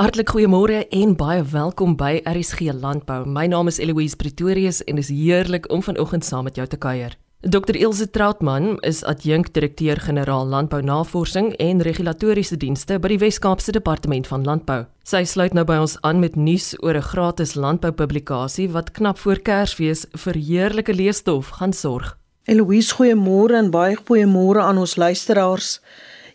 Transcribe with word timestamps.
Hartlik 0.00 0.30
goeiemôre 0.32 0.78
en 0.96 1.10
baie 1.12 1.42
welkom 1.44 1.92
by 2.00 2.22
RSG 2.24 2.70
Landbou. 2.72 3.26
My 3.28 3.42
naam 3.52 3.68
is 3.68 3.76
Eloise 3.76 4.16
Pretorius 4.16 4.78
en 4.88 4.96
dit 4.96 5.04
is 5.04 5.10
heerlik 5.12 5.66
om 5.68 5.82
vanoggend 5.84 6.24
saam 6.24 6.46
met 6.48 6.56
jou 6.56 6.64
te 6.64 6.78
kuier. 6.80 7.18
Dr 7.44 7.76
Ilse 7.76 8.06
Troutman 8.08 8.78
is 8.80 9.02
adjunkdirekteur-generaal 9.04 10.46
Landbounavorsing 10.48 11.50
en 11.60 11.84
Regulatoriese 11.84 12.56
Dienste 12.56 12.96
by 12.96 13.10
die 13.12 13.18
Wes-Kaapse 13.20 13.74
Departement 13.76 14.24
van 14.32 14.48
Landbou. 14.48 14.86
Sy 15.04 15.20
sluit 15.28 15.52
nou 15.52 15.66
by 15.68 15.76
ons 15.84 15.98
aan 16.00 16.24
met 16.24 16.32
nuus 16.32 16.72
oor 16.80 16.96
'n 16.96 17.08
gratis 17.12 17.52
landboupublikasie 17.54 18.70
wat 18.72 18.92
knap 18.96 19.18
voor 19.18 19.36
Kersfees 19.44 20.06
vir 20.16 20.34
heerlike 20.34 20.94
leesstof 20.94 21.60
gaan 21.60 21.76
sorg. 21.76 22.16
Eloise, 22.48 22.94
goeiemôre 22.96 23.52
en 23.52 23.70
baie 23.70 23.96
goeiemôre 23.96 24.64
aan 24.64 24.78
ons 24.78 24.96
luisteraars. 24.96 25.80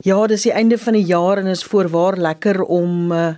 Ja, 0.03 0.27
dis 0.27 0.43
die 0.43 0.51
einde 0.51 0.77
van 0.77 0.93
die 0.93 1.05
jaar 1.05 1.37
en 1.37 1.47
is 1.47 1.63
voorwaar 1.63 2.17
lekker 2.17 2.61
om 2.63 3.11
uh, 3.11 3.35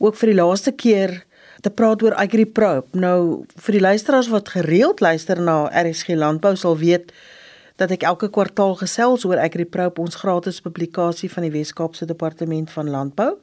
ook 0.00 0.16
vir 0.16 0.32
die 0.32 0.38
laaste 0.40 0.72
keer 0.72 1.20
te 1.60 1.70
praat 1.70 2.02
oor 2.02 2.16
AgriPro. 2.16 2.84
Nou 2.96 3.44
vir 3.66 3.76
die 3.76 3.84
luisteraars 3.84 4.30
wat 4.32 4.48
gereeld 4.54 5.02
luister 5.04 5.40
na 5.40 5.66
RSG 5.68 6.16
Landbou 6.16 6.54
sal 6.56 6.78
weet 6.80 7.12
dat 7.80 7.92
ek 7.92 8.04
elke 8.08 8.28
kwartaal 8.32 8.74
gesels 8.80 9.24
oor 9.28 9.40
AgriPro, 9.40 9.88
ons 10.00 10.18
gratis 10.20 10.60
publikasie 10.60 11.30
van 11.32 11.46
die 11.46 11.52
Wes-Kaapse 11.54 12.08
Departement 12.08 12.72
van 12.72 12.90
Landbou. 12.92 13.34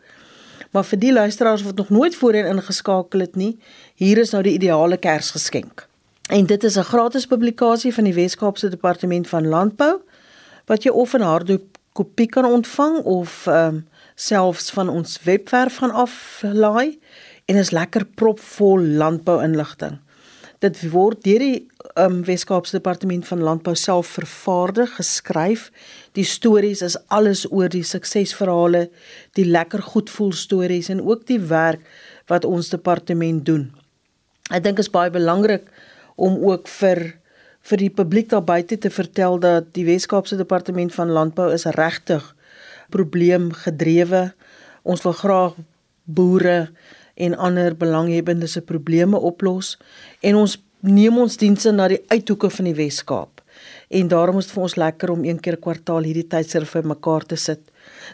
Maar 0.74 0.86
vir 0.86 1.00
die 1.02 1.14
luisteraars 1.14 1.64
wat 1.66 1.78
nog 1.82 1.90
nooit 1.94 2.16
voorheen 2.16 2.50
ingeskakel 2.50 3.24
het 3.26 3.38
nie, 3.38 3.56
hier 3.96 4.18
is 4.22 4.34
nou 4.34 4.44
die 4.46 4.58
ideale 4.58 4.98
Kersgeskenk. 4.98 5.88
En 6.30 6.46
dit 6.46 6.64
is 6.64 6.78
'n 6.78 6.90
gratis 6.90 7.26
publikasie 7.26 7.94
van 7.94 8.04
die 8.04 8.14
Wes-Kaapse 8.14 8.70
Departement 8.70 9.28
van 9.28 9.48
Landbou 9.48 10.02
wat 10.66 10.84
jy 10.84 10.92
of 10.92 11.14
in 11.14 11.22
harde 11.22 11.62
kopie 11.94 12.28
kan 12.28 12.46
ontvang 12.46 13.04
of 13.04 13.48
ehm 13.48 13.76
um, 13.76 13.86
selfs 14.18 14.72
van 14.74 14.90
ons 14.90 15.20
webwerf 15.24 15.78
gaan 15.82 15.94
aflaai 15.94 16.98
en 17.46 17.56
is 17.56 17.72
lekker 17.72 18.06
propvol 18.18 18.82
landbou-inligting. 19.00 20.00
Dit 20.58 20.80
word 20.90 21.22
deur 21.22 21.44
die 21.44 21.68
um, 22.02 22.24
Wes-Kaapse 22.26 22.74
Departement 22.80 23.28
van 23.30 23.44
Landbou 23.46 23.76
self 23.78 24.16
vervaardig, 24.18 24.96
geskryf. 24.98 25.68
Die 26.18 26.26
stories 26.26 26.82
is 26.82 26.98
alles 27.14 27.46
oor 27.52 27.70
die 27.70 27.86
suksesverhale, 27.86 28.88
die 29.38 29.46
lekker 29.46 29.86
goedvoel 29.86 30.34
stories 30.34 30.90
en 30.90 31.04
ook 31.06 31.28
die 31.30 31.40
werk 31.52 31.86
wat 32.32 32.46
ons 32.46 32.72
departement 32.74 33.46
doen. 33.46 33.70
Ek 34.50 34.66
dink 34.66 34.82
is 34.82 34.90
baie 34.90 35.14
belangrik 35.14 35.70
om 36.18 36.42
ook 36.42 36.68
vir 36.80 37.06
vir 37.68 37.82
die 37.82 37.92
publiek 37.92 38.30
daar 38.32 38.46
buite 38.48 38.78
te 38.80 38.90
vertel 38.90 39.42
dat 39.44 39.74
die 39.76 39.84
Wes-Kaapse 39.84 40.38
Departement 40.40 40.94
van 40.96 41.12
Landbou 41.12 41.50
is 41.52 41.68
regtig 41.76 42.24
probleemgedrewe. 42.90 44.34
Ons 44.84 45.04
wil 45.04 45.14
graag 45.14 45.58
boere 46.04 46.70
en 47.18 47.36
ander 47.36 47.76
belanghebbendes 47.76 48.52
se 48.52 48.62
probleme 48.62 49.18
oplos 49.18 49.76
en 50.22 50.38
ons 50.38 50.58
neem 50.86 51.18
ons 51.18 51.38
dienste 51.42 51.74
na 51.74 51.88
die 51.92 52.04
uithoeke 52.14 52.50
van 52.54 52.70
die 52.70 52.76
Wes-Kaap. 52.78 53.42
En 53.90 54.08
daarom 54.12 54.38
is 54.38 54.48
dit 54.48 54.54
vir 54.54 54.64
ons 54.68 54.78
lekker 54.78 55.12
om 55.12 55.24
een 55.26 55.40
keer 55.40 55.58
'n 55.58 55.66
kwartaal 55.66 56.06
hierdie 56.06 56.28
tydsrif 56.28 56.70
vir 56.70 56.86
mekaar 56.86 57.26
te 57.26 57.36
sit. 57.36 57.60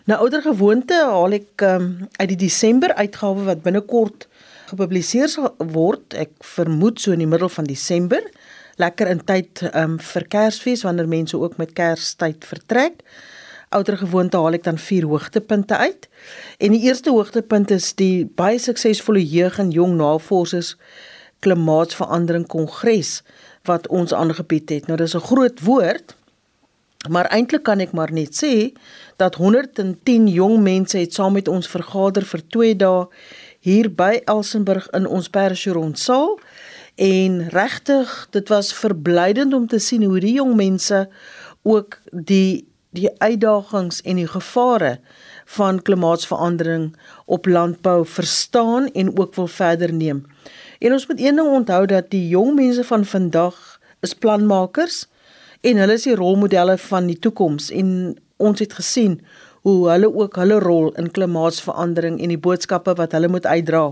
Nou 0.05 0.19
ouer 0.21 0.41
gewoonte 0.41 0.94
haal 0.94 1.33
ek 1.33 1.61
um, 1.61 2.07
uit 2.17 2.29
die 2.29 2.47
Desember 2.47 2.94
uitgawe 2.94 3.44
wat 3.44 3.63
binnekort 3.63 4.27
gepubliseer 4.69 5.27
sal 5.27 5.55
word. 5.57 6.13
Ek 6.13 6.31
vermoed 6.39 6.99
so 6.99 7.11
in 7.11 7.19
die 7.19 7.27
middel 7.27 7.49
van 7.49 7.66
Desember. 7.66 8.21
Lekker 8.77 9.07
in 9.07 9.25
tyd 9.25 9.61
um, 9.73 9.99
vir 9.99 10.23
Kersfees 10.27 10.83
wanneer 10.83 11.07
mense 11.07 11.38
ook 11.38 11.57
met 11.57 11.73
Kerstyd 11.73 12.45
vertrek 12.45 13.03
ouer 13.73 13.97
gewoonte 13.97 14.38
haal 14.38 14.57
ek 14.57 14.63
dan 14.63 14.77
vier 14.77 15.05
hoogtepunte 15.09 15.77
uit. 15.77 16.07
En 16.57 16.71
die 16.75 16.83
eerste 16.88 17.11
hoogtepunt 17.11 17.71
is 17.71 17.93
die 17.99 18.25
baie 18.25 18.59
suksesvolle 18.59 19.23
jeug 19.25 19.59
en 19.59 19.71
jong 19.71 19.97
navorsers 19.99 20.75
klimaatsverandering 21.43 22.47
kongres 22.47 23.21
wat 23.67 23.88
ons 23.88 24.13
aangebied 24.13 24.69
het. 24.69 24.88
Nou 24.88 24.97
dis 24.97 25.16
'n 25.16 25.27
groot 25.29 25.59
woord, 25.61 26.16
maar 27.09 27.28
eintlik 27.35 27.63
kan 27.63 27.79
ek 27.79 27.91
maar 27.91 28.12
net 28.12 28.35
sê 28.44 28.72
dat 29.17 29.35
110 29.35 30.28
jong 30.28 30.62
mense 30.63 30.97
het 30.97 31.13
saam 31.13 31.33
met 31.33 31.47
ons 31.47 31.67
vergader 31.67 32.25
vir 32.25 32.41
2 32.47 32.75
dae 32.75 33.07
hier 33.59 33.89
by 33.91 34.22
Elsenburg 34.25 34.88
in 34.89 35.07
ons 35.07 35.29
Percheron 35.29 35.95
saal 35.95 36.39
en 36.95 37.50
regtig 37.50 38.28
dit 38.31 38.50
was 38.50 38.73
verblydend 38.73 39.53
om 39.53 39.67
te 39.67 39.79
sien 39.79 40.03
hoe 40.03 40.19
die 40.19 40.33
jong 40.33 40.56
mense 40.56 41.09
ook 41.63 42.00
die 42.12 42.67
die 42.94 43.09
uitdagings 43.18 44.02
en 44.02 44.20
die 44.22 44.28
gevare 44.30 44.98
van 45.58 45.81
klimaatsverandering 45.81 46.92
op 47.26 47.46
landbou 47.46 48.06
verstaan 48.06 48.90
en 48.94 49.12
ook 49.18 49.36
wil 49.36 49.48
verder 49.48 49.94
neem. 49.94 50.26
En 50.80 50.92
ons 50.92 51.08
moet 51.08 51.20
een 51.20 51.36
ding 51.36 51.50
onthou 51.50 51.86
dat 51.86 52.09
die 52.09 52.28
jong 52.28 52.56
mense 52.56 52.84
van 52.84 53.06
vandag 53.06 53.80
is 54.00 54.14
planmakers 54.14 55.06
en 55.62 55.80
hulle 55.80 55.96
is 56.00 56.08
die 56.08 56.16
rolmodelle 56.16 56.78
van 56.78 57.08
die 57.08 57.20
toekoms 57.20 57.72
en 57.72 58.16
ons 58.38 58.59
het 58.59 58.74
gesien 58.74 59.22
hoe 59.64 59.90
hulle 59.90 60.10
ook 60.12 60.36
hulle 60.36 60.60
rol 60.60 60.92
in 61.00 61.12
klimaatsverandering 61.12 62.20
en 62.20 62.34
die 62.34 62.42
boodskappe 62.48 62.96
wat 63.00 63.16
hulle 63.16 63.31
moet 63.31 63.48
uitdra 63.48 63.86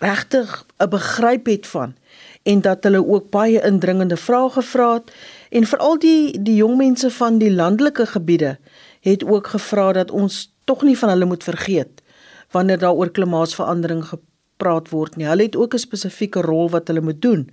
regtig 0.00 0.64
'n 0.78 0.88
begryp 0.88 1.46
het 1.46 1.66
van 1.66 1.94
en 2.42 2.60
dat 2.60 2.84
hulle 2.84 3.06
ook 3.06 3.30
baie 3.30 3.60
indringende 3.62 4.16
vrae 4.16 4.50
gevra 4.50 4.92
het 4.94 5.12
En 5.50 5.66
veral 5.66 5.98
die 5.98 6.42
die 6.42 6.54
jong 6.54 6.76
mense 6.78 7.10
van 7.10 7.38
die 7.38 7.50
landelike 7.50 8.06
gebiede 8.06 8.58
het 9.00 9.24
ook 9.24 9.46
gevra 9.46 9.92
dat 9.92 10.10
ons 10.10 10.54
tog 10.64 10.82
nie 10.86 10.98
van 10.98 11.08
hulle 11.08 11.26
moet 11.26 11.44
vergeet 11.44 12.02
wanneer 12.50 12.78
daar 12.78 12.94
oor 12.98 13.10
klimaatsverandering 13.10 14.04
gepraat 14.04 14.88
word 14.90 15.16
nie. 15.16 15.26
Hulle 15.26 15.42
het 15.42 15.56
ook 15.56 15.74
'n 15.74 15.78
spesifieke 15.78 16.40
rol 16.40 16.70
wat 16.70 16.86
hulle 16.86 17.00
moet 17.00 17.22
doen. 17.22 17.50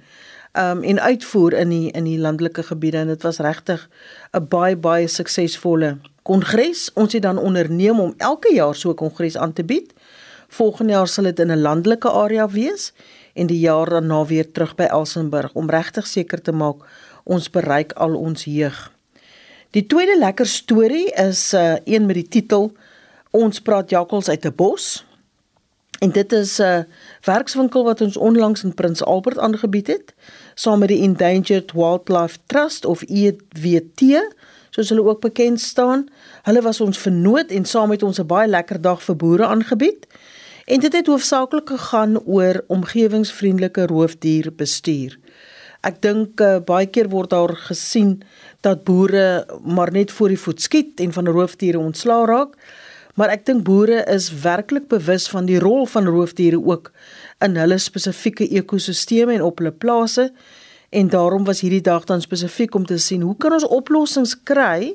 Um 0.54 0.84
en 0.84 1.00
uitvoer 1.00 1.54
in 1.54 1.70
die 1.70 1.92
in 1.92 2.04
die 2.04 2.20
landelike 2.20 2.64
gebiede 2.64 2.98
en 2.98 3.08
dit 3.08 3.22
was 3.22 3.40
regtig 3.40 3.90
'n 4.34 4.48
baie 4.48 4.76
baie 4.76 5.08
suksesvolle 5.08 5.98
kongres. 6.22 6.94
Ons 6.94 7.14
het 7.14 7.22
dan 7.22 7.38
onderneem 7.38 8.00
om 8.00 8.14
elke 8.18 8.54
jaar 8.54 8.76
so 8.76 8.90
'n 8.90 8.96
kongres 8.96 9.38
aan 9.38 9.54
te 9.54 9.64
bied. 9.64 9.94
Volgende 10.48 10.94
jaar 10.94 11.08
sal 11.08 11.24
dit 11.24 11.40
in 11.40 11.52
'n 11.52 11.62
landelike 11.62 12.10
area 12.10 12.50
wees 12.50 12.94
en 13.34 13.48
die 13.48 13.60
jaar 13.60 13.90
daarna 13.90 14.26
weer 14.26 14.52
terug 14.52 14.76
by 14.76 14.84
Elsenburg 14.84 15.54
om 15.54 15.70
regtig 15.70 16.08
seker 16.08 16.42
te 16.42 16.52
maak 16.52 16.76
ons 17.28 17.50
bereik 17.50 17.94
al 17.94 18.16
ons 18.16 18.48
jeug. 18.48 18.78
Die 19.76 19.86
tweede 19.86 20.16
lekker 20.18 20.48
storie 20.48 21.12
is 21.12 21.54
'n 21.54 21.58
uh, 21.58 21.76
een 21.84 22.06
met 22.06 22.16
die 22.16 22.28
titel 22.28 22.72
Ons 23.32 23.60
praat 23.62 23.90
jakkals 23.90 24.30
uit 24.30 24.46
'n 24.46 24.56
bos. 24.56 25.06
En 26.00 26.12
dit 26.12 26.32
is 26.32 26.58
'n 26.58 26.64
uh, 26.64 26.80
werkswinkel 27.22 27.84
wat 27.84 28.02
ons 28.02 28.18
onlangs 28.18 28.64
in 28.64 28.74
Prins 28.74 29.04
Albert 29.04 29.38
aangebied 29.38 29.88
het 29.88 30.14
saam 30.54 30.80
met 30.80 30.88
die 30.88 31.02
Endangered 31.02 31.72
Wildlife 31.72 32.38
Trust 32.46 32.86
of 32.86 33.02
EWT 33.02 34.02
soos 34.70 34.90
hulle 34.90 35.04
ook 35.04 35.22
bekend 35.22 35.62
staan. 35.62 36.08
Hulle 36.44 36.62
was 36.62 36.82
ons 36.82 36.98
vernoot 36.98 37.52
en 37.52 37.66
saam 37.66 37.90
met 37.90 38.04
ons 38.04 38.20
'n 38.20 38.26
baie 38.26 38.48
lekker 38.48 38.82
dag 38.82 39.04
vir 39.04 39.16
boere 39.16 39.46
aangebied. 39.46 40.08
En 40.66 40.80
dit 40.80 40.94
het 40.94 41.08
hoofsaaklik 41.08 41.70
gegaan 41.70 42.20
oor 42.26 42.64
omgewingsvriendelike 42.68 43.86
roofdierbestuur. 43.86 45.20
Ek 45.88 46.02
dink 46.04 46.42
uh, 46.44 46.58
baie 46.68 46.90
keer 46.92 47.08
word 47.14 47.32
daar 47.32 47.54
gesien 47.70 48.18
dat 48.66 48.84
boere 48.84 49.46
maar 49.64 49.92
net 49.96 50.12
voor 50.12 50.34
die 50.34 50.42
voet 50.42 50.62
skiet 50.62 51.00
en 51.00 51.14
van 51.16 51.30
roofdiere 51.32 51.80
ontslaa 51.80 52.26
raak. 52.28 52.58
Maar 53.18 53.32
ek 53.34 53.46
dink 53.48 53.64
boere 53.66 54.02
is 54.12 54.28
werklik 54.44 54.90
bewus 54.92 55.30
van 55.32 55.48
die 55.48 55.60
rol 55.64 55.88
van 55.90 56.06
roofdiere 56.06 56.60
ook 56.60 56.92
in 57.46 57.56
hulle 57.58 57.80
spesifieke 57.82 58.50
ekosisteme 58.60 59.38
en 59.38 59.46
op 59.48 59.62
hulle 59.62 59.72
plase. 59.72 60.28
En 60.90 61.10
daarom 61.14 61.48
was 61.48 61.64
hierdie 61.64 61.82
dag 61.82 62.04
dan 62.10 62.22
spesifiek 62.22 62.76
om 62.76 62.86
te 62.86 63.00
sien 63.02 63.24
hoe 63.24 63.38
kan 63.40 63.56
ons 63.56 63.68
oplossings 63.80 64.36
kry 64.44 64.94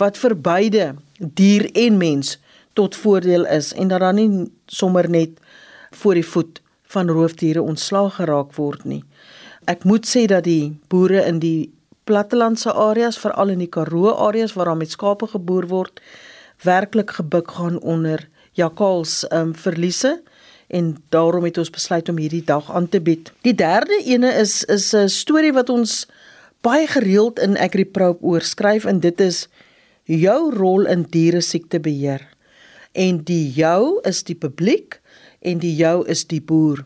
wat 0.00 0.18
vir 0.18 0.34
beide 0.34 0.88
dier 1.20 1.68
en 1.78 2.00
mens 2.00 2.38
tot 2.74 2.96
voordeel 2.96 3.46
is 3.46 3.72
en 3.78 3.92
dat 3.92 4.02
dan 4.02 4.18
nie 4.18 4.50
sommer 4.66 5.10
net 5.10 5.38
voor 6.00 6.18
die 6.18 6.26
voet 6.26 6.60
van 6.96 7.10
roofdiere 7.10 7.62
ontslaa 7.62 8.08
geraak 8.16 8.56
word 8.56 8.84
nie. 8.84 9.02
Ek 9.66 9.84
moet 9.84 10.04
sê 10.06 10.26
dat 10.28 10.44
die 10.44 10.76
boere 10.92 11.24
in 11.24 11.38
die 11.40 11.72
plattelandse 12.04 12.72
areas, 12.72 13.18
veral 13.18 13.54
in 13.54 13.62
die 13.64 13.70
Karoo 13.70 14.12
areas 14.26 14.52
waar 14.52 14.72
daar 14.72 14.80
met 14.80 14.92
skape 14.92 15.26
geboer 15.32 15.66
word, 15.70 16.00
werklik 16.64 17.16
gebuk 17.16 17.50
gaan 17.56 17.80
onder 17.80 18.28
jakkals 18.52 19.24
um, 19.32 19.54
verliese 19.54 20.18
en 20.68 20.94
daarom 21.08 21.44
het 21.44 21.58
ons 21.58 21.70
besluit 21.72 22.08
om 22.08 22.18
hierdie 22.20 22.44
dag 22.44 22.70
aan 22.72 22.88
te 22.88 23.00
bied. 23.00 23.32
Die 23.44 23.54
derde 23.56 23.96
ene 24.04 24.32
is 24.40 24.64
is 24.64 24.92
'n 24.94 25.08
storie 25.08 25.52
wat 25.52 25.68
ons 25.68 26.06
baie 26.60 26.86
gereeld 26.86 27.38
in 27.38 27.56
AgriPro 27.56 28.18
oorskryf 28.20 28.84
en 28.84 29.00
dit 29.00 29.20
is 29.20 29.48
jou 30.04 30.54
rol 30.54 30.86
in 30.86 31.02
diere 31.02 31.40
siektebeheer. 31.40 32.22
En 32.92 33.24
die 33.24 33.50
jou 33.52 34.00
is 34.02 34.22
die 34.22 34.36
publiek 34.36 35.00
en 35.40 35.58
die 35.58 35.74
jou 35.76 36.06
is 36.08 36.24
die 36.24 36.40
boer. 36.40 36.84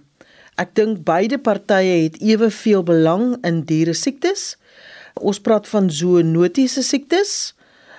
Ek 0.59 0.75
dink 0.75 1.05
beide 1.07 1.39
partye 1.39 2.03
het 2.09 2.17
eweveel 2.19 2.83
belang 2.83 3.37
in 3.47 3.63
diere 3.69 3.95
siektes. 3.95 4.57
Ons 5.15 5.39
praat 5.41 5.69
van 5.71 5.91
zoonotiese 5.91 6.83
siektes 6.83 7.55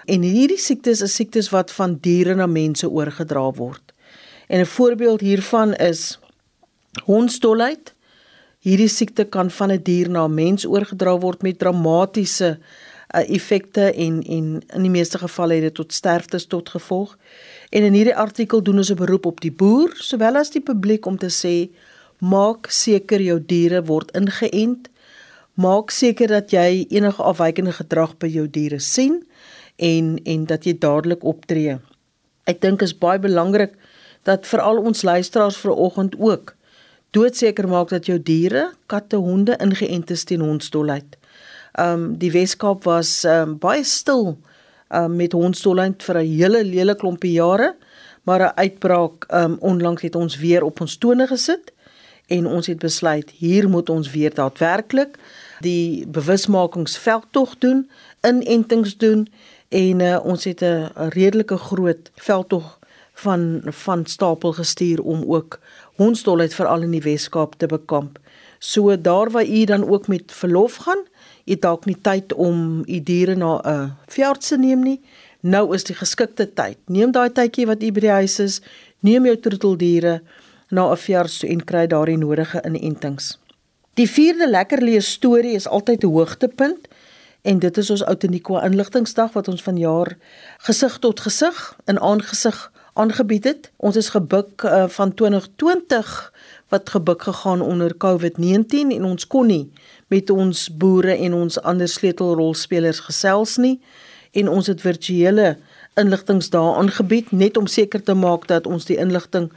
en 0.10 0.26
hierdie 0.26 0.60
siektes 0.60 1.04
is 1.06 1.16
siektes 1.16 1.52
wat 1.54 1.72
van 1.72 1.96
diere 2.04 2.36
na 2.36 2.48
mense 2.48 2.88
oorgedra 2.90 3.46
word. 3.56 3.94
En 4.50 4.60
'n 4.60 4.66
voorbeeld 4.66 5.22
hiervan 5.22 5.74
is 5.74 6.20
hondsdolheid. 7.06 7.94
Hierdie 8.60 8.90
siekte 8.92 9.24
kan 9.24 9.52
van 9.52 9.72
'n 9.72 9.84
dier 9.84 10.10
na 10.10 10.26
'n 10.26 10.34
mens 10.34 10.66
oorgedra 10.66 11.18
word 11.18 11.42
met 11.42 11.60
dramatiese 11.60 12.60
uh, 13.16 13.30
effekte 13.30 13.94
en 13.94 14.24
en 14.24 14.62
in 14.68 14.82
die 14.82 14.90
meeste 14.90 15.18
gevalle 15.18 15.54
het 15.54 15.62
dit 15.62 15.74
tot 15.74 15.94
sterftes 15.94 16.46
tot 16.46 16.70
gevolg. 16.70 17.18
En 17.70 17.84
in 17.84 17.94
hierdie 17.94 18.16
artikel 18.16 18.64
doen 18.64 18.78
ons 18.78 18.92
'n 18.92 18.96
beroep 18.96 19.26
op 19.26 19.42
die 19.42 19.52
boer 19.52 19.92
sowel 19.96 20.36
as 20.36 20.50
die 20.50 20.62
publiek 20.62 21.06
om 21.06 21.18
te 21.18 21.30
sê 21.30 21.70
maak 22.20 22.68
seker 22.72 23.22
jou 23.22 23.40
diere 23.40 23.82
word 23.88 24.12
ingeënt. 24.18 24.90
Maak 25.60 25.92
seker 25.92 26.28
dat 26.28 26.52
jy 26.52 26.86
enige 26.90 27.24
afwykende 27.24 27.74
gedrag 27.76 28.16
by 28.20 28.28
jou 28.28 28.48
diere 28.48 28.80
sien 28.80 29.24
en 29.76 30.18
en 30.26 30.46
dat 30.46 30.66
jy 30.68 30.76
dadelik 30.80 31.24
optree. 31.24 31.80
Ek 32.48 32.62
dink 32.62 32.82
is 32.82 32.96
baie 32.96 33.20
belangrik 33.20 33.76
dat 34.28 34.48
veral 34.48 34.80
ons 34.84 35.04
luisteraars 35.04 35.58
vanoggend 35.58 36.16
ook 36.20 36.56
doodseker 37.16 37.68
maak 37.68 37.90
dat 37.90 38.06
jou 38.06 38.20
diere, 38.22 38.70
katte, 38.86 39.18
honde 39.18 39.56
ingeënt 39.58 40.12
is 40.14 40.24
teen 40.30 40.44
hondsdolheid. 40.46 41.18
Um 41.80 42.18
die 42.20 42.32
Weskaap 42.32 42.84
was 42.84 43.24
um 43.26 43.58
baie 43.62 43.84
stil 43.84 44.38
um 44.90 45.16
met 45.16 45.34
hondsdolheid 45.34 46.04
vir 46.04 46.18
'n 46.20 46.28
hele 46.28 46.64
hele 46.64 46.96
klompie 46.96 47.34
jare, 47.34 47.76
maar 48.24 48.42
'n 48.42 48.58
uitbraak 48.58 49.26
um 49.34 49.58
onlangs 49.60 50.02
het 50.02 50.16
ons 50.16 50.38
weer 50.38 50.64
op 50.64 50.82
ons 50.82 50.98
tone 50.98 51.28
gesit 51.28 51.72
en 52.30 52.48
ons 52.48 52.68
het 52.68 52.80
besluit 52.80 53.30
hier 53.42 53.70
moet 53.70 53.90
ons 53.90 54.12
weer 54.14 54.34
daadwerklik 54.34 55.18
die 55.60 56.08
bewusmakingsveldtog 56.08 57.58
doen, 57.60 57.90
inentings 58.28 58.98
doen 58.98 59.28
en 59.70 60.00
uh, 60.00 60.20
ons 60.26 60.44
het 60.44 60.62
'n 60.64 60.90
redelike 61.14 61.58
groot 61.58 62.12
veldtog 62.16 62.80
van 63.14 63.62
van 63.64 64.06
stapel 64.06 64.54
gestuur 64.54 65.02
om 65.02 65.24
ook 65.28 65.60
hondsdolheid 65.96 66.54
veral 66.54 66.82
in 66.82 66.92
die 66.92 67.02
Weskaap 67.02 67.56
te 67.58 67.68
bekamp. 67.68 68.20
So 68.60 69.02
daar 69.02 69.32
waar 69.32 69.46
u 69.46 69.64
dan 69.64 69.90
ook 69.90 70.08
met 70.08 70.24
verlof 70.32 70.76
gaan, 70.76 71.04
u 71.46 71.56
dalk 71.56 71.86
nie 71.86 71.98
tyd 72.02 72.34
om 72.34 72.84
u 72.86 73.04
diere 73.04 73.36
na 73.36 73.62
'n 73.64 73.94
veearts 74.08 74.48
te 74.48 74.58
neem 74.58 74.84
nie. 74.84 75.02
Nou 75.40 75.74
is 75.74 75.84
die 75.84 75.96
geskikte 75.96 76.54
tyd. 76.54 76.78
Neem 76.86 77.12
daai 77.12 77.32
tydjie 77.32 77.66
wat 77.66 77.84
u 77.84 77.92
by 77.92 78.00
die 78.00 78.10
huis 78.10 78.40
is, 78.40 78.62
neem 79.00 79.26
jou 79.26 79.38
troeteldiere 79.40 80.22
na 80.70 80.92
'n 80.92 80.98
veearts 80.98 81.44
en 81.44 81.64
kry 81.64 81.88
daardie 81.88 82.18
nodige 82.18 82.64
inentings. 82.66 83.40
Die 83.94 84.10
vierde 84.10 84.50
lekker 84.50 84.82
lees 84.82 85.12
storie 85.12 85.54
is 85.54 85.68
altyd 85.68 86.04
'n 86.04 86.08
hoogtepunt 86.08 86.88
en 87.42 87.60
dit 87.60 87.78
is 87.78 87.90
ons 87.90 88.04
Outeniqua 88.04 88.64
inligtingsdag 88.66 89.34
wat 89.34 89.48
ons 89.48 89.64
vanjaar 89.64 90.18
gesig 90.58 91.00
tot 91.00 91.20
gesig 91.20 91.76
in 91.86 92.00
aangesig 92.00 92.72
aangebied 92.94 93.44
het. 93.44 93.72
Ons 93.78 93.96
is 93.96 94.10
gebuk 94.10 94.64
uh, 94.64 94.88
van 94.88 95.14
2020 95.14 96.34
wat 96.68 96.90
gebuk 96.90 97.22
gegaan 97.22 97.62
onder 97.62 97.96
COVID-19 97.98 98.92
en 98.96 99.04
ons 99.04 99.28
kon 99.28 99.48
nie 99.48 99.72
met 100.08 100.30
ons 100.30 100.78
boere 100.78 101.16
en 101.16 101.34
ons 101.34 101.62
ander 101.62 101.88
sleutelrolspelers 101.88 103.00
gesels 103.00 103.58
nie 103.58 103.80
en 104.32 104.50
ons 104.50 104.68
het 104.68 104.82
virtuele 104.82 105.58
inligtingsdae 106.00 106.76
aangebied 106.76 107.32
net 107.32 107.58
om 107.58 107.68
seker 107.68 108.04
te 108.04 108.14
maak 108.14 108.48
dat 108.48 108.68
ons 108.68 108.86
die 108.86 108.98
inligting 108.98 109.50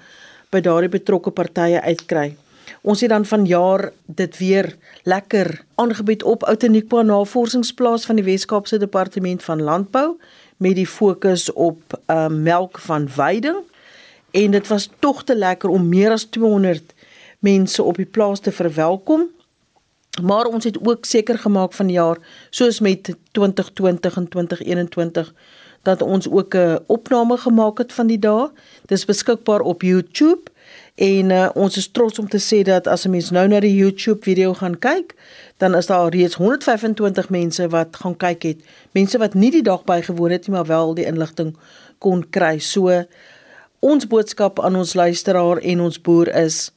by 0.52 0.60
daardie 0.60 0.92
betrokke 0.92 1.32
partye 1.32 1.80
uitkry. 1.80 2.34
Ons 2.82 3.00
het 3.00 3.10
dan 3.12 3.24
vanjaar 3.24 3.90
dit 4.06 4.38
weer 4.38 4.72
lekker 5.08 5.64
aangebied 5.80 6.22
op 6.22 6.44
Outeniqua 6.50 7.02
Navorsingsplaas 7.02 8.04
van 8.08 8.18
die 8.18 8.26
Wes-Kaapse 8.26 8.78
Departement 8.78 9.42
van 9.42 9.62
Landbou 9.62 10.16
met 10.62 10.76
die 10.76 10.86
fokus 10.86 11.48
op 11.52 11.96
uh, 12.06 12.26
melk 12.28 12.78
van 12.78 13.08
veiding 13.08 13.62
en 14.30 14.50
dit 14.50 14.68
was 14.68 14.90
tog 14.98 15.24
te 15.24 15.36
lekker 15.36 15.70
om 15.70 15.88
meer 15.88 16.10
as 16.10 16.24
200 16.24 16.94
mense 17.38 17.82
op 17.82 17.96
die 17.96 18.06
plaas 18.06 18.40
te 18.40 18.52
verwelkom. 18.52 19.26
Maar 20.22 20.44
ons 20.44 20.64
het 20.64 20.78
ook 20.86 21.04
seker 21.04 21.38
gemaak 21.38 21.72
van 21.72 21.88
die 21.88 21.96
jaar 21.96 22.18
soos 22.50 22.80
met 22.80 23.14
2020 23.32 24.16
en 24.16 24.28
2021 24.28 25.34
dat 25.82 26.02
ons 26.02 26.28
ook 26.28 26.54
'n 26.54 26.78
opname 26.86 27.36
gemaak 27.36 27.78
het 27.78 27.92
van 27.92 28.06
die 28.06 28.18
dae. 28.18 28.50
Dis 28.86 29.04
beskikbaar 29.04 29.60
op 29.60 29.82
YouTube 29.82 30.50
en 30.94 31.30
uh, 31.30 31.48
ons 31.54 31.76
is 31.76 31.90
trots 31.90 32.18
om 32.18 32.28
te 32.28 32.38
sê 32.38 32.62
dat 32.62 32.86
as 32.86 33.04
'n 33.04 33.10
mens 33.10 33.30
nou 33.30 33.48
na 33.48 33.60
die 33.60 33.76
YouTube 33.76 34.22
video 34.22 34.54
gaan 34.54 34.78
kyk, 34.78 35.14
dan 35.56 35.74
is 35.74 35.86
daar 35.86 36.14
reeds 36.14 36.34
125 36.34 37.28
mense 37.28 37.68
wat 37.68 37.96
gaan 37.96 38.16
kyk 38.16 38.42
het. 38.42 38.58
Mense 38.92 39.18
wat 39.18 39.34
nie 39.34 39.50
die 39.50 39.62
dag 39.62 39.84
bygewoon 39.84 40.30
het 40.30 40.46
nie, 40.46 40.56
maar 40.56 40.66
wel 40.66 40.94
die 40.94 41.04
inligting 41.04 41.56
kon 41.98 42.28
kry. 42.30 42.58
So 42.58 43.04
ons 43.78 44.06
boodskap 44.06 44.60
aan 44.60 44.76
ons 44.76 44.94
luisteraar 44.94 45.58
en 45.58 45.80
ons 45.80 46.00
boer 46.00 46.34
is 46.34 46.72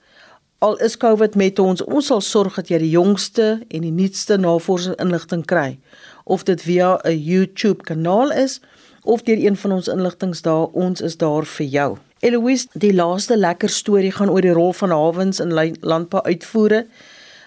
al 0.58 0.78
is 0.78 0.98
COVID 0.98 1.36
met 1.36 1.60
ons, 1.60 1.84
ons 1.84 2.06
sal 2.06 2.22
sorg 2.22 2.56
dat 2.56 2.70
jy 2.72 2.80
die 2.82 2.94
jongste 2.96 3.60
en 3.68 3.82
die 3.82 3.92
nuutste 3.92 4.38
navorsing 4.38 4.96
inligting 5.04 5.44
kry. 5.46 5.78
Of 6.24 6.44
dit 6.44 6.62
via 6.62 7.00
'n 7.04 7.20
YouTube 7.20 7.84
kanaal 7.84 8.32
is 8.32 8.62
of 9.06 9.24
deur 9.24 9.40
een 9.40 9.58
van 9.58 9.72
ons 9.72 9.88
inligtingsdae, 9.92 10.70
ons 10.74 11.02
is 11.02 11.18
daar 11.22 11.46
vir 11.46 11.66
jou. 11.66 11.90
Eloise, 12.26 12.68
die 12.74 12.94
laaste 12.94 13.38
lekker 13.38 13.70
storie 13.70 14.12
gaan 14.12 14.32
oor 14.34 14.42
die 14.42 14.54
rol 14.56 14.74
van 14.74 14.94
hawens 14.96 15.40
in 15.44 15.54
landbou 15.82 16.24
uitvoere. 16.26 16.86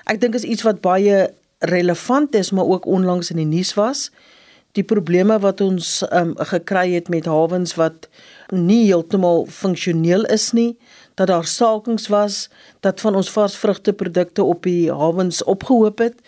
Ek 0.07 0.21
dink 0.23 0.39
is 0.39 0.47
iets 0.47 0.63
wat 0.67 0.81
baie 0.85 1.29
relevant 1.67 2.35
is, 2.39 2.53
maar 2.55 2.69
ook 2.69 2.87
onlangs 2.87 3.31
in 3.31 3.41
die 3.43 3.49
nuus 3.49 3.75
was. 3.75 4.09
Die 4.79 4.85
probleme 4.87 5.39
wat 5.43 5.61
ons 5.65 6.03
um, 6.13 6.37
gekry 6.53 6.93
het 6.93 7.09
met 7.09 7.27
hawens 7.27 7.75
wat 7.81 8.07
nie 8.55 8.85
heeltemal 8.87 9.47
funksioneel 9.51 10.29
is 10.31 10.53
nie, 10.53 10.77
dat 11.19 11.33
daar 11.33 11.49
sakings 11.49 12.07
was, 12.13 12.47
dat 12.81 13.01
van 13.01 13.19
ons 13.19 13.31
varsvrugteprodukte 13.35 14.45
op 14.45 14.63
die 14.63 14.93
hawens 14.93 15.43
opgehoop 15.45 15.99
het. 15.99 16.21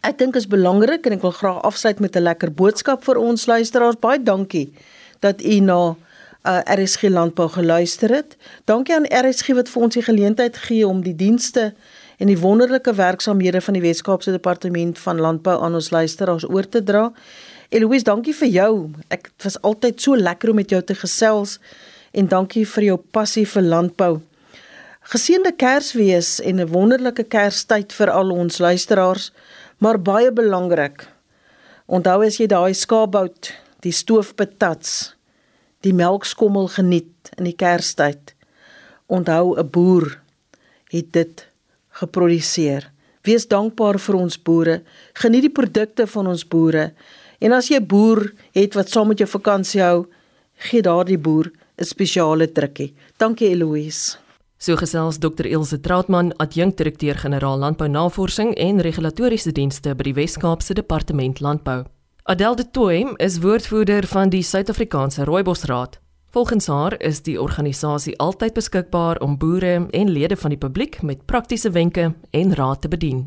Ek 0.06 0.20
dink 0.20 0.36
is 0.38 0.44
belangrik 0.46 1.08
en 1.08 1.16
ek 1.16 1.24
wil 1.26 1.32
graag 1.34 1.64
afsluit 1.66 1.98
met 1.98 2.14
'n 2.14 2.22
lekker 2.22 2.52
boodskap 2.54 3.02
vir 3.04 3.18
ons 3.18 3.46
luisteraars. 3.46 3.98
Baie 3.98 4.22
dankie 4.22 4.70
dat 5.20 5.42
u 5.42 5.58
na 5.60 5.96
uh, 6.46 6.60
RSG 6.62 7.10
Landbou 7.10 7.48
geluister 7.48 8.14
het. 8.14 8.36
Dankie 8.64 8.94
aan 8.94 9.08
RSG 9.10 9.56
wat 9.58 9.68
vir 9.68 9.82
ons 9.82 9.94
die 9.94 10.02
geleentheid 10.02 10.56
gee 10.56 10.86
om 10.86 11.02
die 11.02 11.16
dienste 11.16 11.74
en 12.18 12.26
die 12.26 12.38
wonderlike 12.38 12.94
werksamehede 12.94 13.60
van 13.60 13.74
die 13.74 13.82
Wes-Kaapse 13.82 14.30
Departement 14.30 14.98
van 14.98 15.18
Landbou 15.18 15.58
aan 15.62 15.74
ons 15.74 15.90
luisteraars 15.90 16.46
oor 16.48 16.68
te 16.68 16.82
dra. 16.82 17.12
Eloise, 17.68 18.04
dankie 18.04 18.34
vir 18.34 18.48
jou. 18.48 18.90
Ek 19.08 19.22
dit 19.22 19.42
was 19.42 19.58
altyd 19.62 20.00
so 20.00 20.16
lekker 20.16 20.50
om 20.50 20.56
met 20.56 20.70
jou 20.70 20.82
te 20.82 20.94
gesels 20.94 21.58
en 22.12 22.28
dankie 22.28 22.66
vir 22.66 22.84
jou 22.84 22.96
passie 23.10 23.46
vir 23.46 23.62
landbou. 23.62 24.20
Geseënde 25.06 25.52
Kersfees 25.56 26.40
en 26.40 26.60
'n 26.60 26.66
wonderlike 26.66 27.24
Kerstyd 27.24 27.92
vir 27.92 28.10
al 28.10 28.30
ons 28.30 28.58
luisteraars, 28.58 29.32
maar 29.78 29.98
baie 30.00 30.32
belangrik. 30.32 31.06
Onthou 31.86 32.24
as 32.26 32.40
jy 32.40 32.46
daai 32.46 32.74
skaapbout, 32.74 33.52
die 33.84 33.92
stoofpatats 33.92 35.16
die 35.86 35.94
melkskommel 35.94 36.68
geniet 36.74 37.30
in 37.36 37.46
die 37.48 37.56
Kerstyd. 37.56 38.34
Onthou 39.06 39.54
'n 39.54 39.70
boer 39.70 40.20
het 40.90 41.12
dit 41.12 41.46
geproduseer. 42.00 42.90
Wees 43.22 43.46
dankbaar 43.46 43.98
vir 43.98 44.14
ons 44.14 44.42
boere. 44.42 44.82
Geniet 45.14 45.42
die 45.42 45.56
produkte 45.60 46.06
van 46.06 46.26
ons 46.26 46.44
boere. 46.48 46.92
En 47.40 47.52
as 47.52 47.68
jy 47.68 47.76
'n 47.76 47.86
boer 47.86 48.32
het 48.52 48.74
wat 48.74 48.88
saam 48.88 49.08
met 49.08 49.18
jou 49.18 49.28
vakansie 49.28 49.82
hou, 49.82 50.06
gee 50.56 50.82
daardie 50.82 51.18
boer 51.18 51.50
'n 51.78 51.84
spesiale 51.84 52.52
drukkie. 52.52 52.94
Dankie 53.18 53.48
Eloise. 53.48 54.25
So 54.58 54.76
gesels 54.76 55.18
Dr 55.20 55.44
Ilse 55.44 55.80
Trautmann, 55.80 56.32
adjunkdirekteur-generaal 56.40 57.58
Landbounavorsing 57.58 58.54
en 58.56 58.80
regulatoriese 58.80 59.52
dienste 59.52 59.92
by 59.94 60.06
die 60.08 60.14
Wes-Kaapse 60.16 60.74
Departement 60.74 61.42
Landbou. 61.44 61.84
Adel 62.24 62.56
de 62.56 62.64
Tooy 62.70 63.04
is 63.20 63.38
woordvoerder 63.44 64.06
van 64.08 64.32
die 64.32 64.42
Suid-Afrikaanse 64.42 65.24
Rooibosraad. 65.28 66.00
Volgens 66.32 66.66
haar 66.66 66.96
is 67.00 67.20
die 67.22 67.36
organisasie 67.40 68.16
altyd 68.18 68.56
beskikbaar 68.56 69.20
om 69.20 69.36
boere 69.38 69.86
en 69.90 70.10
lede 70.10 70.36
van 70.36 70.52
die 70.52 70.58
publiek 70.58 71.02
met 71.02 71.26
praktiese 71.26 71.70
wenke 71.70 72.14
en 72.30 72.54
raad 72.54 72.80
te 72.80 72.88
bedien. 72.88 73.26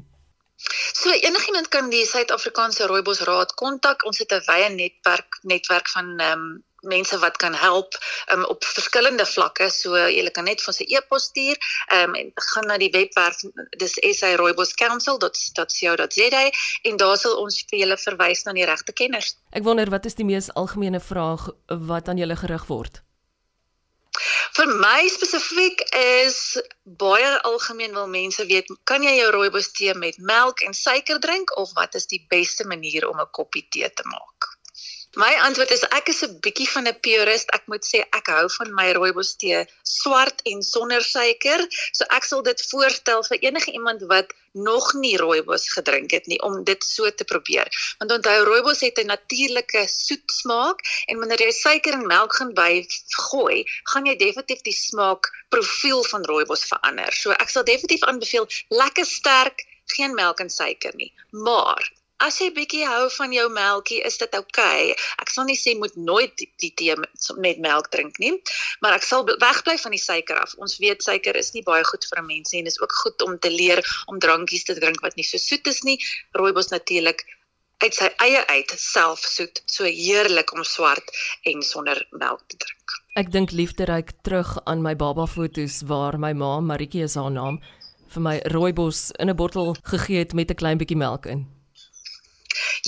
So 0.93 1.13
enigiemand 1.13 1.69
kan 1.69 1.89
die 1.89 2.05
Suid-Afrikaanse 2.05 2.87
Rooibos 2.87 3.21
Raad 3.29 3.53
kontak. 3.53 4.05
Ons 4.05 4.19
het 4.19 4.33
'n 4.33 4.43
wye 4.49 4.69
netwerk 4.69 5.39
netwerk 5.41 5.89
van 5.89 6.17
ehm 6.17 6.39
um, 6.39 6.63
mense 6.81 7.19
wat 7.19 7.37
kan 7.37 7.53
help 7.53 7.93
um, 8.33 8.45
op 8.45 8.63
verskillende 8.63 9.25
vlakke. 9.25 9.69
So 9.69 9.97
jy 9.97 10.29
kan 10.31 10.43
net 10.45 10.61
vir 10.61 10.67
ons 10.73 10.79
'n 10.79 10.85
e-pos 10.95 11.23
stuur 11.31 11.57
um, 11.93 12.15
en 12.15 12.31
gaan 12.35 12.67
na 12.67 12.77
die 12.77 12.91
webwerf 12.91 13.37
dis 13.77 13.93
sarooiboscouncil.co.za 14.19 16.51
en 16.83 16.97
daar 16.97 17.17
sal 17.17 17.37
ons 17.37 17.65
vir 17.69 17.79
julle 17.79 17.97
verwys 17.97 18.43
na 18.45 18.53
die 18.53 18.65
regte 18.65 18.93
kenners. 18.93 19.35
Ek 19.51 19.63
wonder 19.63 19.89
wat 19.89 20.05
is 20.05 20.15
die 20.15 20.25
mees 20.25 20.53
algemene 20.53 20.99
vraag 20.99 21.49
wat 21.67 22.07
aan 22.07 22.17
julle 22.17 22.35
gerig 22.35 22.65
word? 22.67 23.01
Vir 24.57 24.71
my 24.81 25.07
spesifiek 25.07 25.81
is 25.95 26.39
baie 27.01 27.27
algemeen 27.47 27.93
wil 27.95 28.09
mense 28.11 28.43
weet, 28.49 28.71
kan 28.91 29.05
jy 29.05 29.13
jou 29.19 29.29
rooibos 29.35 29.69
tee 29.77 29.93
met 29.95 30.17
melk 30.31 30.63
en 30.67 30.75
suiker 30.75 31.21
drink 31.23 31.53
of 31.61 31.71
wat 31.77 31.95
is 31.95 32.09
die 32.11 32.21
beste 32.33 32.67
manier 32.67 33.07
om 33.09 33.21
'n 33.21 33.31
koppie 33.31 33.67
tee 33.69 33.89
te 33.93 34.07
maak? 34.15 34.49
My 35.19 35.33
antwoord 35.43 35.71
is 35.75 35.81
ek 35.97 36.09
is 36.11 36.21
'n 36.23 36.35
bietjie 36.45 36.67
van 36.73 36.85
'n 36.87 36.99
purist. 37.05 37.49
Ek 37.57 37.65
moet 37.71 37.83
sê 37.87 37.99
ek 38.17 38.29
hou 38.31 38.45
van 38.57 38.69
my 38.77 38.85
rooibos 38.97 39.31
tee 39.41 39.65
swart 39.93 40.39
en 40.51 40.61
sonder 40.63 41.03
suiker. 41.03 41.63
So 41.97 42.05
ek 42.17 42.27
sal 42.27 42.43
dit 42.45 42.61
voorstel 42.69 43.25
vir 43.27 43.41
enige 43.47 43.73
iemand 43.79 44.05
wat 44.13 44.31
nog 44.53 44.93
nie 45.01 45.17
rooibos 45.23 45.67
gedrink 45.75 46.15
het 46.15 46.31
nie 46.31 46.39
om 46.49 46.63
dit 46.63 46.87
so 46.91 47.11
te 47.11 47.27
probeer. 47.33 47.67
Want 47.99 48.15
onthou 48.17 48.37
rooibos 48.51 48.85
het 48.87 49.03
'n 49.03 49.11
natuurlike 49.11 49.83
soet 49.97 50.31
smaak 50.39 50.79
en 51.11 51.19
wanneer 51.19 51.43
jy 51.47 51.51
suiker 51.51 51.99
en 51.99 52.07
melk 52.07 52.39
gaan 52.39 52.53
bygooi, 52.53 53.67
gaan 53.91 54.05
jy 54.05 54.15
definitief 54.15 54.61
die 54.61 54.79
smaak 54.87 55.27
profiel 55.49 56.03
van 56.03 56.23
rooibos 56.23 56.63
verander. 56.71 57.11
So 57.13 57.31
ek 57.31 57.49
sal 57.49 57.63
definitief 57.63 58.07
aanbeveel 58.07 58.47
lekker 58.69 59.05
sterk, 59.05 59.67
geen 59.85 60.13
melk 60.13 60.39
en 60.39 60.49
suiker 60.49 60.95
nie. 60.95 61.11
Maar 61.31 61.98
As 62.19 62.35
jy 62.41 62.49
bietjie 62.51 62.83
hou 62.83 63.07
van 63.15 63.31
jou 63.31 63.45
melktjie, 63.55 64.01
is 64.03 64.17
dit 64.19 64.33
oukei. 64.35 64.91
Okay. 64.91 64.95
Ek 65.23 65.29
sal 65.31 65.45
nie 65.47 65.55
sê 65.55 65.75
moet 65.79 65.95
nooit 65.95 66.33
die, 66.41 66.49
die 66.59 66.71
tee 66.75 66.95
met, 66.99 67.29
met 67.39 67.59
melk 67.63 67.87
drink 67.93 68.19
nie, 68.19 68.33
maar 68.83 68.97
ek 68.97 69.05
sal 69.07 69.23
wegbly 69.29 69.77
van 69.79 69.95
die 69.95 70.01
suiker 70.03 70.39
af. 70.41 70.55
Ons 70.59 70.77
weet 70.83 71.05
suiker 71.05 71.37
is 71.39 71.53
nie 71.55 71.63
baie 71.63 71.83
goed 71.87 72.03
vir 72.09 72.19
'n 72.19 72.27
mens 72.27 72.51
nie 72.51 72.59
en 72.59 72.67
dis 72.67 72.79
ook 72.81 72.95
goed 73.03 73.21
om 73.23 73.37
te 73.39 73.51
leer 73.51 73.79
om 74.11 74.19
drankies 74.19 74.67
te 74.67 74.75
drink 74.75 74.99
wat 75.05 75.15
nie 75.15 75.23
so 75.23 75.39
soet 75.39 75.67
is 75.67 75.83
nie. 75.87 75.95
Rooibos 76.35 76.71
natuurlik 76.75 77.23
uit 77.79 77.95
sy 77.95 78.09
eie 78.25 78.41
uit 78.47 78.73
self 78.75 79.23
soet, 79.23 79.61
so 79.65 79.87
heerlik 79.87 80.51
om 80.51 80.63
swart 80.67 81.13
en 81.47 81.63
sonder 81.63 82.01
melk 82.11 82.43
te 82.51 82.57
drink. 82.59 82.97
Ek 83.15 83.31
dink 83.31 83.51
liefderyk 83.55 84.11
terug 84.27 84.57
aan 84.65 84.83
my 84.83 84.95
baba 84.95 85.25
foto's 85.27 85.81
waar 85.87 86.19
my 86.19 86.33
ma, 86.33 86.59
Maritjie 86.59 87.03
is 87.07 87.15
haar 87.15 87.31
naam, 87.31 87.61
vir 88.11 88.25
my 88.25 88.35
rooibos 88.51 89.11
in 89.19 89.29
'n 89.29 89.35
bottel 89.35 89.75
gegee 89.83 90.19
het 90.19 90.33
met 90.33 90.51
'n 90.51 90.59
klein 90.59 90.77
bietjie 90.77 90.99
melk 90.99 91.25
in. 91.25 91.58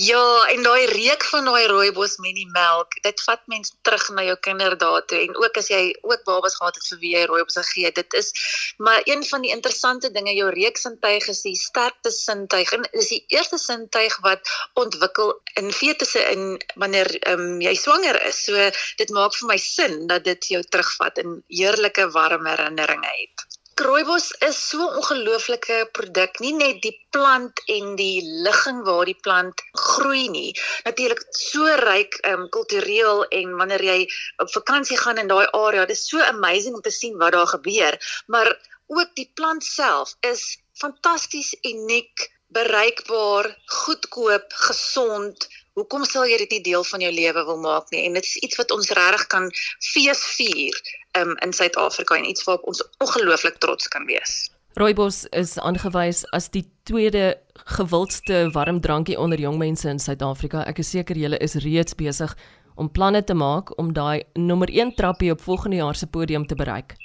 Ja, 0.00 0.22
en 0.52 0.62
daai 0.62 0.86
reuk 0.86 1.24
van 1.30 1.44
daai 1.48 1.66
rooibos 1.70 2.16
met 2.24 2.34
die 2.34 2.48
melk, 2.54 2.96
dit 3.04 3.22
vat 3.26 3.42
mens 3.52 3.72
terug 3.86 4.08
na 4.16 4.24
jou 4.26 4.36
kinderdae 4.46 5.02
toe 5.10 5.20
en 5.26 5.36
ook 5.36 5.58
as 5.60 5.68
jy 5.72 5.82
ook 6.02 6.24
babas 6.28 6.56
gehad 6.58 6.78
het 6.78 6.88
vir 6.90 7.00
wie 7.04 7.12
jy 7.16 7.24
rooibos 7.30 7.58
gegee 7.60 7.88
het. 7.88 8.00
Dit 8.00 8.16
is 8.20 8.32
maar 8.78 9.02
een 9.04 9.24
van 9.28 9.44
die 9.44 9.52
interessante 9.54 10.10
dinge 10.10 10.34
jou 10.34 10.50
reuksintuig 10.54 11.28
is 11.34 11.42
die 11.46 11.56
sterkste 11.56 12.12
sintuig 12.14 12.72
en 12.76 12.88
is 12.92 13.12
die 13.14 13.22
eerste 13.36 13.58
sintuig 13.58 14.18
wat 14.26 14.52
ontwikkel 14.74 15.34
in 15.60 15.72
fetusse 15.72 16.24
in 16.32 16.58
wanneer 16.74 17.10
um, 17.32 17.60
jy 17.60 17.74
swanger 17.78 18.20
is. 18.28 18.44
So 18.48 18.68
dit 19.00 19.14
maak 19.14 19.36
vir 19.38 19.52
my 19.54 19.58
sin 19.62 20.06
dat 20.10 20.24
dit 20.28 20.52
jou 20.56 20.62
terugvat 20.62 21.22
en 21.24 21.40
heerlike 21.48 22.10
warm 22.16 22.46
herinneringe 22.50 23.16
het. 23.16 23.51
Rooibos 23.82 24.26
is 24.46 24.58
so 24.68 24.78
'n 24.78 24.96
ongelooflike 24.98 25.76
produk, 25.96 26.38
nie 26.44 26.52
net 26.54 26.76
die 26.84 26.94
plant 27.14 27.62
en 27.76 27.96
die 27.98 28.20
ligging 28.46 28.82
waar 28.88 29.08
die 29.10 29.18
plant 29.26 29.62
groei 29.86 30.28
nie. 30.34 30.52
Natuurlik 30.86 31.22
so 31.38 31.66
ryk 31.80 32.18
um 32.30 32.44
kultureel 32.56 33.24
en 33.40 33.56
wanneer 33.60 33.84
jy 33.88 33.98
op 34.44 34.52
vakansie 34.54 35.00
gaan 35.02 35.18
in 35.24 35.32
daai 35.32 35.48
area, 35.62 35.86
dit 35.90 35.96
is 35.96 36.04
so 36.12 36.22
amazing 36.28 36.78
om 36.78 36.84
te 36.86 36.94
sien 37.00 37.18
wat 37.24 37.34
daar 37.34 37.50
gebeur, 37.56 37.98
maar 38.26 38.52
ook 38.86 39.10
die 39.18 39.30
plant 39.34 39.64
self 39.64 40.14
is 40.30 40.44
fantasties 40.84 41.50
uniek, 41.74 42.30
bereikbaar, 42.54 43.50
goedkoop, 43.82 44.46
gesond. 44.68 45.48
Hoekom 45.74 46.04
sal 46.04 46.28
jy 46.28 46.38
dit 46.44 46.58
nie 46.58 46.64
deel 46.70 46.84
van 46.84 47.00
jou 47.00 47.12
lewe 47.12 47.44
wil 47.50 47.62
maak 47.66 47.90
nie? 47.90 48.06
En 48.06 48.20
dit 48.20 48.24
is 48.30 48.36
iets 48.46 48.60
wat 48.60 48.70
ons 48.70 48.90
regtig 48.94 49.26
kan 49.26 49.50
feesvier 49.92 50.82
um, 51.18 51.36
in 51.44 51.52
Suid-Afrika 51.52 52.16
en 52.16 52.28
iets 52.28 52.44
waarop 52.44 52.66
ons 52.66 52.82
ongelooflik 52.98 53.58
trots 53.58 53.88
kan 53.88 54.06
wees. 54.06 54.50
Rooibos 54.80 55.26
is 55.36 55.58
aangewys 55.58 56.22
as 56.32 56.48
die 56.50 56.64
tweede 56.88 57.36
gewildste 57.76 58.48
warm 58.54 58.80
drankie 58.80 59.18
onder 59.20 59.40
jong 59.40 59.58
mense 59.60 59.88
in 59.88 60.00
Suid-Afrika. 60.00 60.64
Ek 60.64 60.80
is 60.80 60.90
seker 60.94 61.18
julle 61.18 61.36
is 61.44 61.58
reeds 61.60 61.94
besig 61.94 62.32
om 62.80 62.88
planne 62.90 63.20
te 63.24 63.36
maak 63.36 63.74
om 63.78 63.92
daai 63.92 64.24
nommer 64.32 64.72
1 64.72 64.94
trappie 64.96 65.30
op 65.30 65.44
volgende 65.44 65.76
jaar 65.76 65.94
se 65.94 66.06
podium 66.06 66.46
te 66.46 66.56
bereik. 66.56 66.96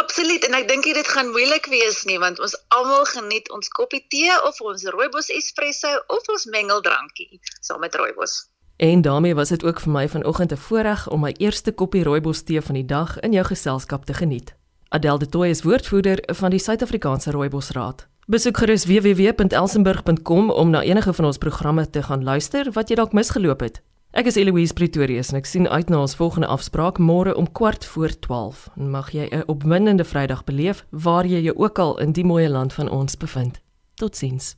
Absoluut 0.00 0.48
en 0.48 0.56
ek 0.58 0.66
dink 0.68 0.88
dit 0.88 1.08
gaan 1.12 1.28
moeilik 1.30 1.68
wees 1.70 2.02
nie 2.08 2.18
want 2.18 2.40
ons 2.42 2.56
almal 2.74 3.04
geniet 3.12 3.52
ons 3.54 3.68
koppie 3.76 4.02
tee 4.10 4.32
of 4.48 4.58
ons 4.60 4.88
rooibos 4.96 5.28
espresso 5.36 5.92
of 6.16 6.32
ons 6.32 6.48
mengeldrankie 6.56 7.40
saam 7.60 7.84
met 7.84 7.94
rooibos. 8.00 8.46
En 8.76 9.00
daarmee 9.00 9.34
was 9.34 9.48
dit 9.48 9.64
ook 9.64 9.80
vir 9.80 9.92
my 9.92 10.08
vanoggend 10.08 10.52
'n 10.52 10.56
voorreg 10.56 11.10
om 11.10 11.20
my 11.20 11.34
eerste 11.38 11.72
koppie 11.72 12.02
rooibos 12.02 12.42
tee 12.42 12.60
van 12.60 12.74
die 12.74 12.84
dag 12.84 13.20
in 13.20 13.32
jou 13.32 13.44
geselskap 13.46 14.04
te 14.04 14.14
geniet. 14.14 14.54
Adel 14.88 15.18
de 15.18 15.26
Tooy 15.26 15.48
is 15.48 15.62
woordvoerder 15.62 16.18
van 16.26 16.50
die 16.50 16.58
Suid-Afrikaanse 16.58 17.30
Rooibosraad. 17.30 18.08
Besoek 18.26 18.56
gerus 18.56 18.84
www.elsenburg.com 18.84 20.50
om 20.50 20.70
na 20.70 20.82
enige 20.82 21.12
van 21.12 21.24
ons 21.24 21.38
programme 21.38 21.90
te 21.90 22.02
gaan 22.02 22.24
luister 22.24 22.72
wat 22.72 22.88
jy 22.88 22.94
dalk 22.94 23.12
misgeloop 23.12 23.60
het. 23.60 23.82
Ek 24.10 24.26
is 24.26 24.36
Eloise 24.36 24.72
Pretorius 24.72 25.28
en 25.30 25.36
ek 25.36 25.46
sien 25.46 25.68
uit 25.68 25.88
na 25.88 26.00
ons 26.00 26.14
volgende 26.14 26.46
afspraak 26.46 26.98
môre 26.98 27.34
om 27.34 27.52
kwart 27.52 27.84
voor 27.84 28.18
12. 28.18 28.68
Mag 28.74 29.10
jy 29.12 29.28
'n 29.30 29.42
opwindende 29.46 30.04
Vrydag 30.04 30.44
beleef 30.44 30.84
waar 30.90 31.26
jy 31.26 31.42
jou 31.42 31.56
ook 31.56 31.78
al 31.78 31.98
in 32.00 32.12
die 32.12 32.24
mooi 32.24 32.48
land 32.48 32.72
van 32.72 32.90
ons 32.90 33.16
bevind. 33.16 33.60
Totsiens. 33.94 34.56